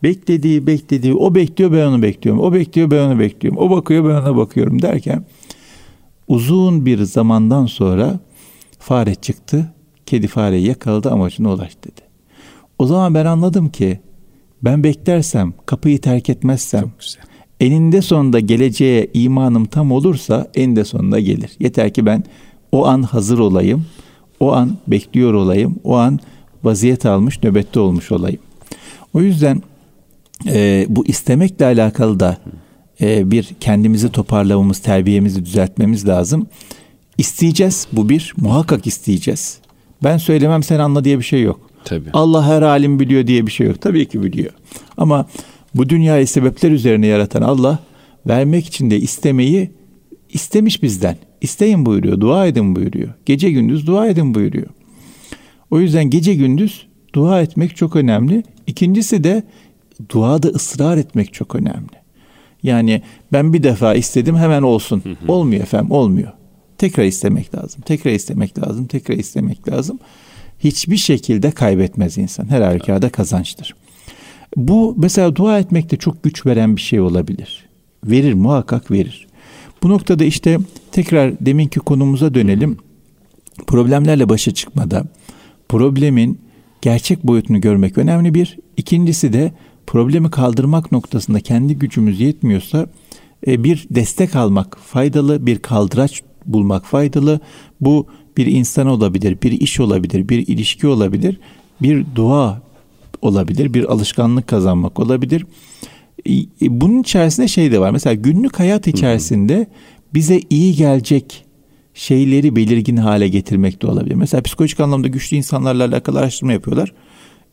[0.02, 2.42] Beklediği beklediği o bekliyor ben onu bekliyorum.
[2.42, 3.60] O bekliyor ben onu bekliyorum.
[3.62, 5.24] O bakıyor ben ona bakıyorum derken
[6.28, 8.20] uzun bir zamandan sonra
[8.78, 9.74] fare çıktı.
[10.06, 12.09] Kedi fareyi yakaladı amacına ulaştı dedi.
[12.80, 14.00] O zaman ben anladım ki
[14.62, 16.90] ben beklersem, kapıyı terk etmezsem,
[17.60, 21.50] eninde sonunda geleceğe imanım tam olursa eninde sonunda gelir.
[21.58, 22.24] Yeter ki ben
[22.72, 23.86] o an hazır olayım,
[24.40, 26.18] o an bekliyor olayım, o an
[26.64, 28.40] vaziyet almış, nöbette olmuş olayım.
[29.14, 29.62] O yüzden
[30.46, 32.38] e, bu istemekle alakalı da
[33.00, 36.46] e, bir kendimizi toparlamamız, terbiyemizi düzeltmemiz lazım.
[37.18, 39.58] İsteyeceğiz, bu bir, muhakkak isteyeceğiz.
[40.04, 41.69] Ben söylemem sen anla diye bir şey yok.
[41.84, 42.10] Tabii.
[42.12, 43.80] Allah her alim biliyor diye bir şey yok.
[43.80, 44.50] Tabii ki biliyor.
[44.96, 45.26] Ama
[45.74, 47.78] bu dünyayı sebepler üzerine yaratan Allah
[48.26, 49.70] vermek için de istemeyi
[50.28, 51.16] istemiş bizden.
[51.40, 53.14] İsteyin buyuruyor, dua edin buyuruyor.
[53.26, 54.66] Gece gündüz dua edin buyuruyor.
[55.70, 58.42] O yüzden gece gündüz dua etmek çok önemli.
[58.66, 59.42] İkincisi de
[60.08, 62.00] duada ısrar etmek çok önemli.
[62.62, 65.02] Yani ben bir defa istedim hemen olsun.
[65.28, 66.32] Olmuyor efendim, olmuyor.
[66.78, 67.82] Tekrar istemek lazım.
[67.82, 68.86] Tekrar istemek lazım.
[68.86, 69.98] Tekrar istemek lazım
[70.64, 72.50] hiçbir şekilde kaybetmez insan.
[72.50, 73.74] Her halükarda kazançtır.
[74.56, 77.68] Bu mesela dua etmekte çok güç veren bir şey olabilir.
[78.04, 79.26] Verir muhakkak verir.
[79.82, 80.58] Bu noktada işte
[80.92, 82.76] tekrar deminki konumuza dönelim.
[83.66, 85.04] Problemlerle başa çıkmada
[85.68, 86.40] problemin
[86.82, 88.58] gerçek boyutunu görmek önemli bir.
[88.76, 89.52] İkincisi de
[89.86, 92.86] problemi kaldırmak noktasında kendi gücümüz yetmiyorsa
[93.46, 97.40] e, bir destek almak faydalı, bir kaldıraç bulmak faydalı.
[97.80, 101.40] Bu bir insan olabilir, bir iş olabilir, bir ilişki olabilir,
[101.82, 102.62] bir dua
[103.22, 105.46] olabilir, bir alışkanlık kazanmak olabilir.
[106.60, 107.90] Bunun içerisinde şey de var.
[107.90, 109.66] Mesela günlük hayat içerisinde
[110.14, 111.44] bize iyi gelecek
[111.94, 114.14] şeyleri belirgin hale getirmek de olabilir.
[114.14, 116.92] Mesela psikolojik anlamda güçlü insanlarla alakalı araştırma yapıyorlar.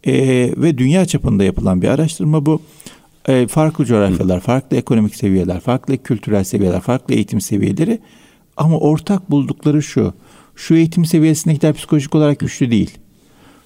[0.07, 2.61] Ee, ve dünya çapında yapılan bir araştırma bu.
[3.27, 7.99] Ee, farklı coğrafyalar, farklı ekonomik seviyeler, farklı kültürel seviyeler, farklı eğitim seviyeleri
[8.57, 10.13] ama ortak buldukları şu
[10.55, 12.97] şu eğitim seviyesindekiler psikolojik olarak güçlü değil.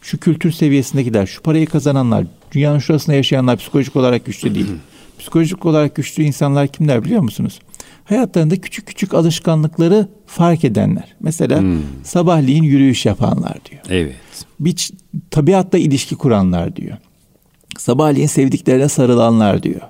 [0.01, 4.67] Şu kültür seviyesindekiler, şu parayı kazananlar, dünyanın şurasında yaşayanlar psikolojik olarak güçlü değil.
[5.19, 7.59] psikolojik olarak güçlü insanlar kimler biliyor musunuz?
[8.03, 11.15] Hayatlarında küçük küçük alışkanlıkları fark edenler.
[11.19, 11.81] Mesela hmm.
[12.03, 13.81] sabahleyin yürüyüş yapanlar diyor.
[13.89, 14.15] Evet.
[14.59, 14.91] Bir
[15.31, 16.97] tabiatla ilişki kuranlar diyor.
[17.77, 19.81] Sabahleyin sevdiklerine sarılanlar diyor.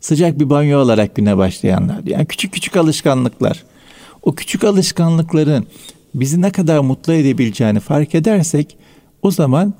[0.00, 2.18] Sıcak bir banyo alarak güne başlayanlar diyor.
[2.18, 3.64] Yani küçük küçük alışkanlıklar.
[4.22, 5.66] O küçük alışkanlıkların
[6.14, 8.76] bizi ne kadar mutlu edebileceğini fark edersek
[9.22, 9.74] o zaman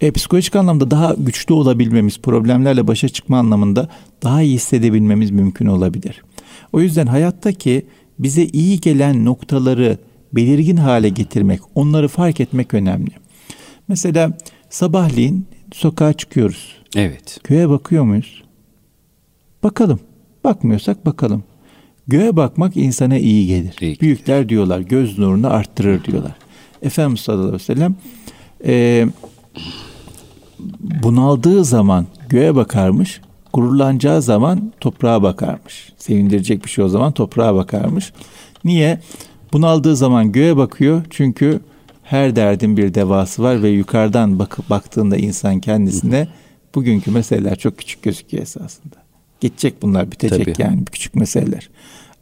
[0.00, 3.88] e, psikolojik anlamda daha güçlü olabilmemiz, problemlerle başa çıkma anlamında
[4.22, 6.22] daha iyi hissedebilmemiz mümkün olabilir.
[6.72, 7.86] O yüzden hayattaki
[8.18, 9.98] bize iyi gelen noktaları
[10.32, 13.10] belirgin hale getirmek, onları fark etmek önemli.
[13.88, 14.38] Mesela
[14.70, 16.76] sabahleyin sokağa çıkıyoruz.
[16.96, 17.38] Evet.
[17.44, 18.42] Köye bakıyor muyuz?
[19.62, 20.00] Bakalım.
[20.44, 21.44] Bakmıyorsak bakalım.
[22.08, 23.76] Göğe bakmak insana iyi gelir.
[23.80, 26.34] İyi Büyükler diyorlar göz nurunu arttırır diyorlar.
[26.82, 27.96] Efendimiz sallallahu aleyhi ve sellem
[28.66, 29.06] e,
[30.80, 33.20] bunaldığı zaman göğe bakarmış,
[33.52, 35.92] gururlanacağı zaman toprağa bakarmış.
[35.96, 38.12] Sevindirecek bir şey o zaman toprağa bakarmış.
[38.64, 39.00] Niye?
[39.52, 41.60] Bunaldığı zaman göğe bakıyor çünkü
[42.02, 46.28] her derdin bir devası var ve yukarıdan bakıp baktığında insan kendisine
[46.74, 49.03] bugünkü meseleler çok küçük gözüküyor esasında.
[49.44, 50.62] Geçecek bunlar bitecek Tabii.
[50.62, 51.70] yani küçük meseleler.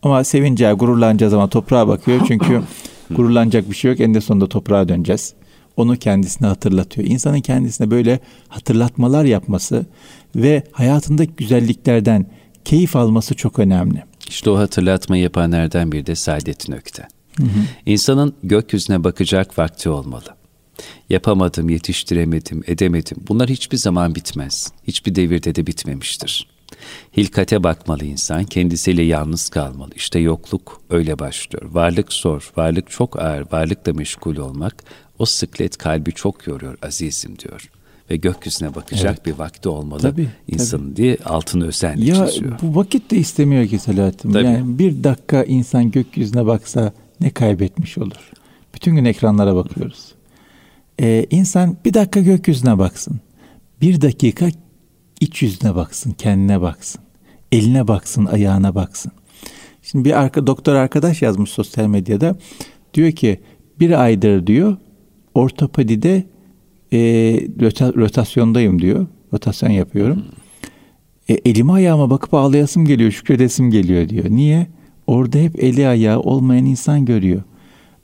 [0.02, 2.62] Ama sevince, gururlanacağı zaman toprağa bakıyor çünkü
[3.11, 4.00] gururlanacak bir şey yok.
[4.00, 5.35] En de sonunda toprağa döneceğiz.
[5.76, 7.08] Onu kendisine hatırlatıyor.
[7.08, 9.87] İnsanın kendisine böyle hatırlatmalar yapması
[10.37, 12.26] ve hayatındaki güzelliklerden
[12.64, 14.02] keyif alması çok önemli.
[14.28, 17.08] İşte o hatırlatmayı yapanlardan biri de Saadettin Ökten.
[17.37, 17.48] Hı hı.
[17.87, 20.28] İnsanın gökyüzüne bakacak vakti olmalı.
[21.11, 23.18] Yapamadım, yetiştiremedim, edemedim.
[23.28, 24.72] Bunlar hiçbir zaman bitmez.
[24.87, 26.51] Hiçbir devirde de bitmemiştir.
[27.16, 29.90] Hilkate bakmalı insan, kendisiyle yalnız kalmalı.
[29.95, 31.71] İşte yokluk öyle başlıyor.
[31.73, 34.85] Varlık zor, varlık çok ağır, varlıkla meşgul olmak
[35.18, 37.71] o sıklet kalbi çok yoruyor azizim diyor.
[38.11, 39.27] Ve gökyüzüne bakacak evet.
[39.27, 40.97] bir vakti olmalı tabii, insanın tabii.
[40.97, 42.59] diye altını özenle ya, çiziyor.
[42.62, 44.33] Bu vakit de istemiyor ki Selahattin.
[44.33, 44.45] Tabii.
[44.45, 48.31] Yani bir dakika insan gökyüzüne baksa ne kaybetmiş olur?
[48.75, 50.12] Bütün gün ekranlara bakıyoruz.
[51.01, 53.21] Ee, insan bir dakika gökyüzüne baksın.
[53.81, 54.47] Bir dakika
[55.22, 57.00] iç yüzüne baksın, kendine baksın.
[57.52, 59.12] Eline baksın, ayağına baksın.
[59.82, 62.37] Şimdi bir arka, doktor arkadaş yazmış sosyal medyada.
[62.94, 63.40] Diyor ki
[63.80, 64.76] bir aydır diyor
[65.35, 66.24] ortopedide
[66.92, 66.98] e,
[67.61, 69.06] rota, rotasyondayım diyor.
[69.32, 70.24] Rotasyon yapıyorum.
[71.28, 74.24] E, elime ayağıma bakıp ağlayasım geliyor, şükredesim geliyor diyor.
[74.28, 74.66] Niye?
[75.06, 77.42] Orada hep eli ayağı olmayan insan görüyor.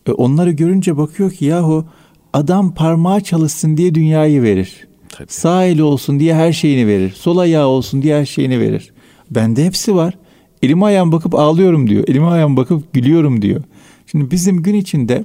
[0.06, 1.86] E, onları görünce bakıyor ki yahu
[2.32, 4.87] adam parmağı çalışsın diye dünyayı verir.
[5.18, 5.32] Tabii.
[5.32, 7.10] Sağ eli olsun diye her şeyini verir.
[7.12, 8.92] Sol ayağı olsun diye her şeyini verir.
[9.30, 10.14] Bende hepsi var.
[10.62, 12.04] Elime ayağım bakıp ağlıyorum diyor.
[12.08, 13.62] Elime ayağım bakıp gülüyorum diyor.
[14.06, 15.24] Şimdi bizim gün içinde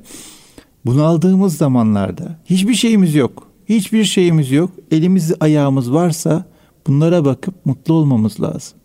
[0.86, 3.47] bunaldığımız zamanlarda hiçbir şeyimiz yok.
[3.69, 4.71] Hiçbir şeyimiz yok.
[4.91, 6.45] Elimiz ayağımız varsa
[6.88, 8.77] bunlara bakıp mutlu olmamız lazım.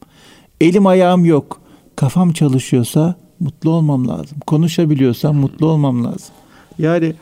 [0.60, 1.60] Elim ayağım yok.
[1.96, 4.38] Kafam çalışıyorsa mutlu olmam lazım.
[4.46, 6.34] Konuşabiliyorsam mutlu olmam lazım.
[6.78, 7.14] Yani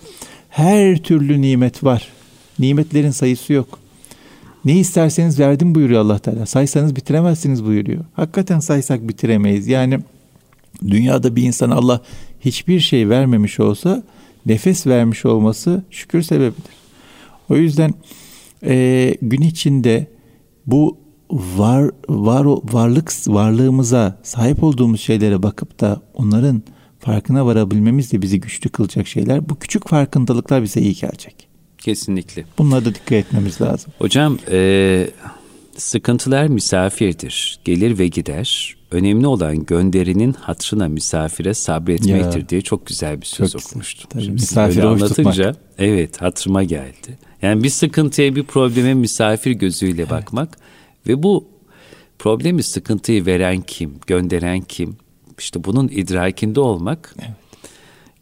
[0.49, 2.09] her türlü nimet var.
[2.59, 3.79] Nimetlerin sayısı yok.
[4.64, 6.47] Ne isterseniz verdim buyuruyor Allah Teala.
[6.47, 8.05] Saysanız bitiremezsiniz buyuruyor.
[8.12, 9.66] Hakikaten saysak bitiremeyiz.
[9.66, 9.99] Yani
[10.88, 12.01] dünyada bir insan Allah
[12.40, 14.03] hiçbir şey vermemiş olsa
[14.47, 16.75] nefes vermiş olması şükür sebebidir.
[17.51, 17.95] O yüzden
[18.64, 20.07] e, gün içinde
[20.66, 20.99] bu
[21.31, 26.62] var var varlık varlığımıza sahip olduğumuz şeylere bakıp da onların
[26.99, 29.49] farkına varabilmemiz de bizi güçlü kılacak şeyler.
[29.49, 31.46] Bu küçük farkındalıklar bize iyi gelecek.
[31.87, 32.44] Kesinlikle.
[32.59, 33.92] Bunlara da dikkat etmemiz lazım.
[33.99, 35.11] Hocam e,
[35.77, 37.59] sıkıntılar misafirdir.
[37.64, 38.77] Gelir ve gider.
[38.90, 44.09] Önemli olan gönderinin hatırına misafire sabretmektir ya, diye çok güzel bir söz çok okumuştum.
[44.11, 45.57] Tabii, hoş anlatınca tutmak.
[45.79, 47.18] evet hatırıma geldi.
[47.42, 50.11] Yani bir sıkıntıya bir probleme misafir gözüyle evet.
[50.11, 50.59] bakmak
[51.09, 51.49] ve bu
[52.18, 54.96] problemi sıkıntıyı veren kim, gönderen kim?
[55.38, 57.46] İşte bunun idrakinde olmak evet.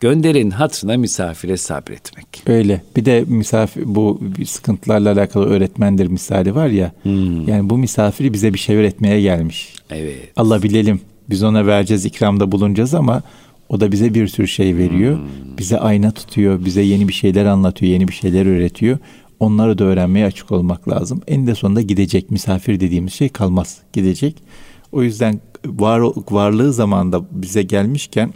[0.04, 2.26] Gönderin hatırına misafire sabretmek.
[2.46, 2.82] Öyle.
[2.96, 6.92] Bir de misafir bu sıkıntılarla alakalı öğretmendir misali var ya.
[7.02, 7.48] Hmm.
[7.48, 9.74] Yani bu misafiri bize bir şey öğretmeye gelmiş.
[9.90, 10.32] Evet.
[10.36, 11.00] Allah bilelim.
[11.30, 13.22] Biz ona vereceğiz, ikramda bulunacağız ama
[13.68, 15.16] o da bize bir sürü şey veriyor.
[15.16, 15.58] Hmm.
[15.58, 18.98] Bize ayna tutuyor, bize yeni bir şeyler anlatıyor, yeni bir şeyler öğretiyor.
[19.40, 21.20] Onları da öğrenmeye açık olmak lazım.
[21.26, 23.78] En de sonunda gidecek misafir dediğimiz şey kalmaz.
[23.92, 24.36] Gidecek.
[24.92, 28.32] O yüzden var, varlığı zamanda bize gelmişken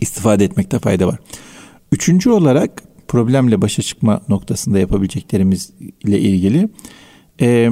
[0.00, 1.18] istifade etmekte fayda var.
[1.92, 6.68] Üçüncü olarak problemle başa çıkma noktasında yapabileceklerimizle ilgili
[7.40, 7.70] e,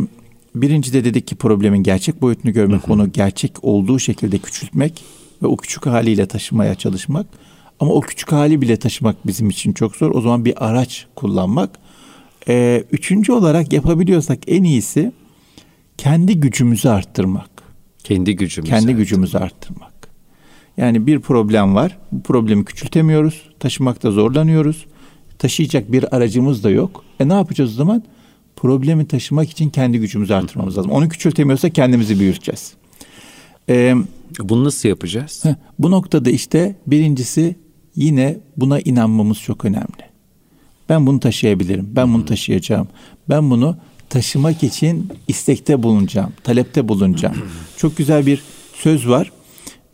[0.55, 2.93] birinci de dedik ki problemin gerçek boyutunu görmek, hı hı.
[2.93, 5.05] onu gerçek olduğu şekilde küçültmek
[5.43, 7.27] ve o küçük haliyle taşımaya çalışmak.
[7.81, 10.15] Ama o küçük hali bile taşımak bizim için çok zor.
[10.15, 11.79] O zaman bir araç kullanmak.
[12.49, 15.13] E, üçüncü olarak yapabiliyorsak en iyisi
[15.99, 17.51] kendi gücümüzü arttırmak.
[18.05, 18.71] Kendi gücümüzü.
[18.71, 18.99] Kendi arttırmak.
[18.99, 19.96] gücümüzü arttırmak.
[20.77, 21.99] Yani bir problem var.
[22.13, 23.43] Bu problemi küçültemiyoruz.
[23.61, 24.87] Taşımakta zorlanıyoruz.
[25.39, 27.05] Taşıyacak bir aracımız da yok.
[27.21, 28.03] E ne yapacağız o zaman?
[28.57, 30.91] Problemi taşımak için kendi gücümüzü artırmamız lazım.
[30.91, 32.73] Onu küçültemiyorsa kendimizi büyüteceğiz.
[33.69, 33.95] Ee,
[34.41, 35.45] Bunu nasıl yapacağız?
[35.45, 37.57] Heh, bu noktada işte birincisi
[37.97, 40.07] yine buna inanmamız çok önemli.
[40.89, 41.89] Ben bunu taşıyabilirim.
[41.97, 42.89] Ben bunu taşıyacağım.
[43.29, 43.77] Ben bunu
[44.09, 47.37] taşımak için istekte bulunacağım, talepte bulunacağım.
[47.77, 48.43] Çok güzel bir
[48.75, 49.33] söz var.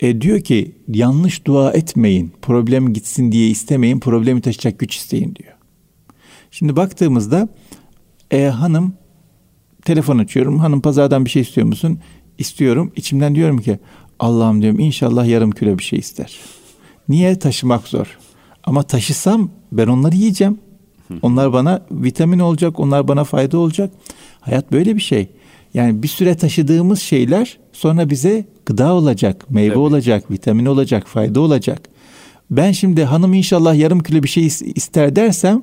[0.02, 2.32] E, diyor ki yanlış dua etmeyin.
[2.42, 4.00] Problem gitsin diye istemeyin.
[4.00, 5.52] Problemi taşıyacak güç isteyin diyor.
[6.50, 7.48] Şimdi baktığımızda
[8.30, 8.94] e, hanım
[9.84, 10.58] telefon açıyorum.
[10.58, 11.98] Hanım pazardan bir şey istiyor musun?
[12.38, 12.92] İstiyorum.
[12.96, 13.78] İçimden diyorum ki
[14.18, 16.38] Allah'ım diyorum inşallah yarım kilo bir şey ister.
[17.08, 17.38] Niye?
[17.38, 18.18] Taşımak zor.
[18.64, 20.58] Ama taşısam ben onları yiyeceğim.
[21.22, 23.92] Onlar bana vitamin olacak, onlar bana fayda olacak.
[24.40, 25.28] Hayat böyle bir şey.
[25.74, 29.79] Yani bir süre taşıdığımız şeyler sonra bize gıda olacak, meyve Tabii.
[29.79, 31.83] olacak, vitamin olacak, fayda olacak.
[32.51, 35.62] Ben şimdi hanım inşallah yarım kilo bir şey ister dersem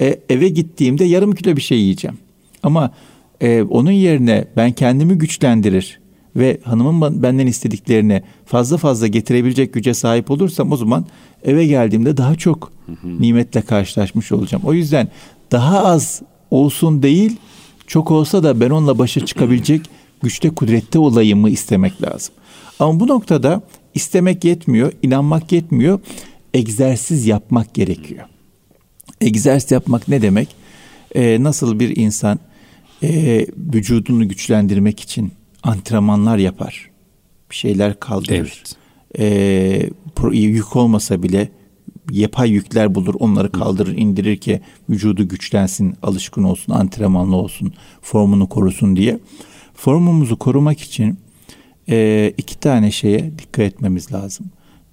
[0.00, 2.18] e, eve gittiğimde yarım kilo bir şey yiyeceğim.
[2.62, 2.90] Ama
[3.40, 6.00] e, onun yerine ben kendimi güçlendirir
[6.36, 11.06] ve hanımın benden istediklerini fazla fazla getirebilecek güce sahip olursam o zaman
[11.44, 12.72] eve geldiğimde daha çok
[13.04, 14.64] nimetle karşılaşmış olacağım.
[14.66, 15.08] O yüzden
[15.52, 17.36] daha az olsun değil
[17.86, 19.80] çok olsa da ben onunla başa çıkabilecek
[20.22, 22.34] güçte kudrette olayımı istemek lazım.
[22.78, 23.62] Ama bu noktada
[23.94, 26.00] istemek yetmiyor, inanmak yetmiyor.
[26.54, 28.26] Egzersiz yapmak gerekiyor.
[29.20, 30.48] Egzersiz yapmak ne demek?
[31.14, 32.38] Ee, nasıl bir insan
[33.02, 36.90] e, vücudunu güçlendirmek için antrenmanlar yapar.
[37.50, 38.62] Bir şeyler kaldırır.
[38.64, 38.76] Evet.
[39.18, 41.48] E, yük olmasa bile
[42.10, 47.72] yapay yükler bulur onları kaldırır indirir ki vücudu güçlensin alışkın olsun antrenmanlı olsun
[48.02, 49.18] formunu korusun diye
[49.84, 51.18] formumuzu korumak için
[51.88, 54.46] e, iki tane şeye dikkat etmemiz lazım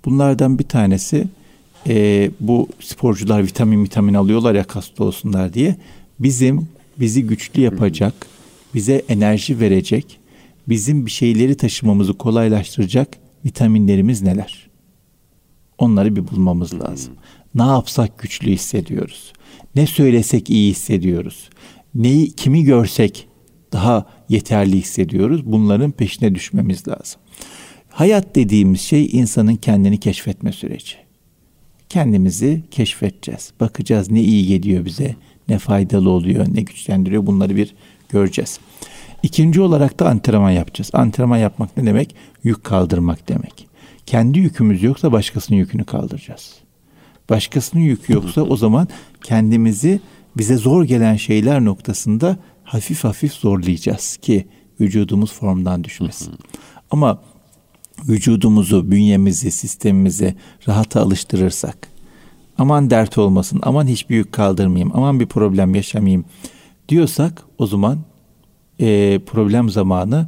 [0.05, 1.27] bunlardan bir tanesi
[1.87, 5.75] e, bu sporcular vitamin vitamin alıyorlar ya kaslı olsunlar diye
[6.19, 6.67] bizim
[6.99, 8.13] bizi güçlü yapacak
[8.73, 10.19] bize enerji verecek
[10.69, 14.69] bizim bir şeyleri taşımamızı kolaylaştıracak vitaminlerimiz neler?
[15.77, 17.13] Onları bir bulmamız lazım.
[17.55, 19.33] Ne yapsak güçlü hissediyoruz.
[19.75, 21.49] Ne söylesek iyi hissediyoruz.
[21.95, 23.27] Neyi kimi görsek
[23.71, 25.45] daha yeterli hissediyoruz.
[25.45, 27.21] Bunların peşine düşmemiz lazım.
[27.89, 30.95] Hayat dediğimiz şey insanın kendini keşfetme süreci.
[31.89, 33.51] Kendimizi keşfedeceğiz.
[33.59, 35.15] Bakacağız ne iyi geliyor bize,
[35.49, 37.75] ne faydalı oluyor, ne güçlendiriyor bunları bir
[38.09, 38.59] göreceğiz.
[39.23, 40.89] İkinci olarak da antrenman yapacağız.
[40.93, 42.15] Antrenman yapmak ne demek?
[42.43, 43.67] Yük kaldırmak demek.
[44.05, 46.53] Kendi yükümüz yoksa başkasının yükünü kaldıracağız.
[47.29, 48.87] Başkasının yükü yoksa o zaman
[49.23, 49.99] kendimizi
[50.37, 52.37] bize zor gelen şeyler noktasında
[52.71, 54.47] hafif hafif zorlayacağız ki
[54.79, 56.33] vücudumuz formdan düşmesin.
[56.91, 57.21] Ama
[58.07, 60.35] vücudumuzu, bünyemizi, sistemimizi
[60.67, 61.87] rahata alıştırırsak,
[62.57, 66.25] aman dert olmasın, aman hiçbir yük kaldırmayayım, aman bir problem yaşamayayım
[66.89, 67.99] diyorsak o zaman
[68.79, 70.27] e, problem zamanı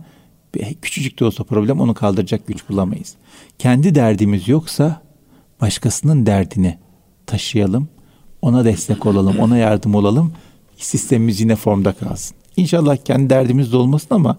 [0.82, 3.16] küçücük de olsa problem onu kaldıracak güç bulamayız.
[3.60, 5.02] Kendi derdimiz yoksa
[5.62, 6.78] başkasının derdini
[7.26, 7.88] taşıyalım,
[8.42, 10.34] ona destek olalım, ona yardım olalım.
[10.86, 12.38] Sistemimiz yine formda kalsın.
[12.58, 14.38] İnşallah kendi derdimiz de olmasın ama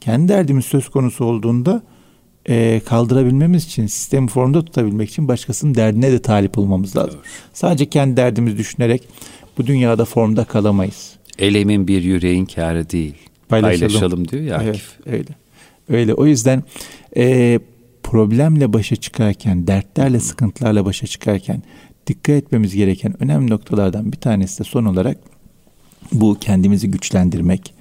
[0.00, 1.82] kendi derdimiz söz konusu olduğunda
[2.48, 7.14] e, kaldırabilmemiz için, sistemi formda tutabilmek için başkasının derdine de talip olmamız lazım.
[7.14, 7.30] Evet.
[7.52, 9.08] Sadece kendi derdimizi düşünerek
[9.58, 11.12] bu dünyada formda kalamayız.
[11.38, 13.14] Elemin bir yüreğin kârı değil
[13.48, 15.28] paylaşalım, paylaşalım diyor ya Evet, öyle.
[15.88, 16.14] Öyle.
[16.14, 16.62] O yüzden
[17.16, 17.58] e,
[18.02, 21.62] problemle başa çıkarken, dertlerle, sıkıntılarla başa çıkarken
[22.06, 25.16] dikkat etmemiz gereken önemli noktalardan bir tanesi de son olarak
[26.12, 27.74] bu kendimizi güçlendirmek,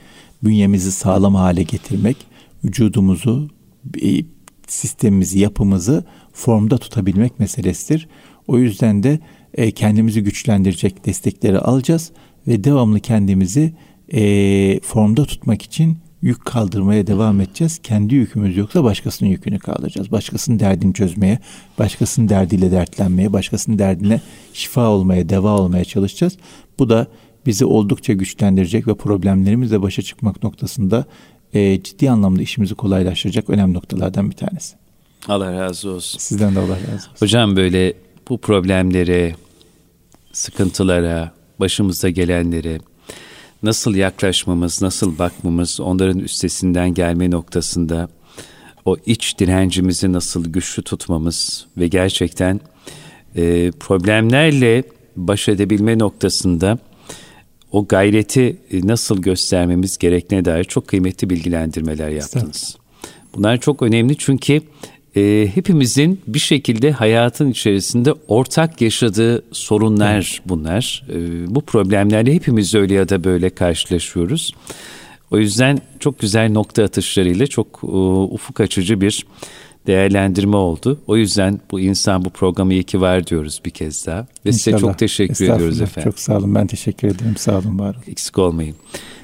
[0.44, 2.18] bünyemizi sağlam hale getirmek,
[2.64, 3.50] vücudumuzu,
[4.04, 4.10] e,
[4.68, 8.08] sistemimizi, yapımızı formda tutabilmek meselesidir.
[8.48, 9.20] O yüzden de
[9.54, 12.12] e, kendimizi güçlendirecek destekleri alacağız
[12.48, 13.74] ve devamlı kendimizi
[14.14, 17.80] e, formda tutmak için yük kaldırmaya devam edeceğiz.
[17.84, 20.12] Kendi yükümüz yoksa başkasının yükünü kaldıracağız.
[20.12, 21.40] Başkasının derdini çözmeye,
[21.80, 24.22] başkasının derdiyle dertlenmeye, başkasının derdine
[24.54, 26.38] şifa olmaya, deva olmaya çalışacağız.
[26.80, 27.08] Bu da
[27.46, 31.06] bizi oldukça güçlendirecek ve problemlerimizle başa çıkmak noktasında
[31.54, 34.76] e, ciddi anlamda işimizi kolaylaştıracak önemli noktalardan bir tanesi.
[35.28, 36.20] Allah razı olsun.
[36.20, 37.12] Sizden de Allah razı olsun.
[37.20, 37.94] Hocam böyle
[38.30, 39.36] bu problemlere,
[40.34, 42.80] sıkıntılara, başımıza gelenlere,
[43.64, 48.10] nasıl yaklaşmamız, nasıl bakmamız, onların üstesinden gelme noktasında
[48.86, 52.60] o iç direncimizi nasıl güçlü tutmamız ve gerçekten
[53.36, 54.84] e, problemlerle
[55.16, 56.78] baş edebilme noktasında
[57.74, 62.78] o gayreti e, nasıl göstermemiz gerektiğine dair çok kıymetli bilgilendirmeler yaptınız.
[63.36, 64.62] Bunlar çok önemli çünkü
[65.16, 71.06] e, hepimizin bir şekilde hayatın içerisinde ortak yaşadığı sorunlar bunlar.
[71.10, 71.16] E,
[71.56, 74.54] bu problemlerle hepimiz öyle ya da böyle karşılaşıyoruz.
[75.32, 77.88] O yüzden çok güzel nokta atışlarıyla çok e,
[78.34, 79.26] ufuk açıcı bir
[79.88, 81.00] değerlendirme oldu.
[81.08, 84.20] O yüzden bu insan bu programı iyi ki var diyoruz bir kez daha.
[84.20, 84.58] Ve İnşallah.
[84.60, 86.12] size çok teşekkür ediyoruz efendim.
[86.12, 86.56] Çok sağ olun.
[86.56, 87.38] Ben teşekkür ederim.
[87.38, 88.04] Sağ olun var olun.
[88.08, 88.76] Eksik olmayın.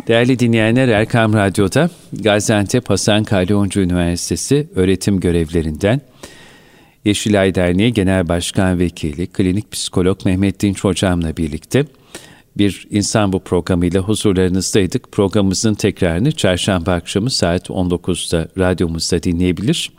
[0.07, 6.01] Değerli dinleyenler Erkam Radyo'da Gaziantep Hasan Kalyoncu Üniversitesi öğretim görevlerinden
[7.05, 11.86] Yeşilay Derneği Genel Başkan Vekili, klinik psikolog Mehmet Dinç Hocam'la birlikte
[12.60, 15.12] bir insan bu programıyla huzurlarınızdaydık.
[15.12, 19.91] Programımızın tekrarını çarşamba akşamı saat 19'da radyomuzda dinleyebilir.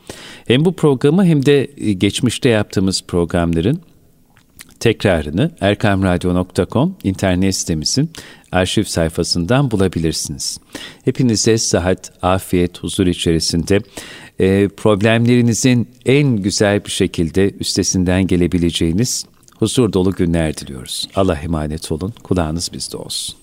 [0.47, 1.65] Hem bu programı hem de
[1.99, 3.81] geçmişte yaptığımız programların
[4.81, 8.11] tekrarını erkamradyo.com internet sitemizin
[8.53, 10.59] arşiv sayfasından bulabilirsiniz.
[11.05, 13.81] Hepinize sıhhat, afiyet, huzur içerisinde
[14.39, 19.25] e, problemlerinizin en güzel bir şekilde üstesinden gelebileceğiniz
[19.61, 21.09] huzur dolu günler diliyoruz.
[21.17, 23.40] Allah emanet olun, kulağınız bizde olsun.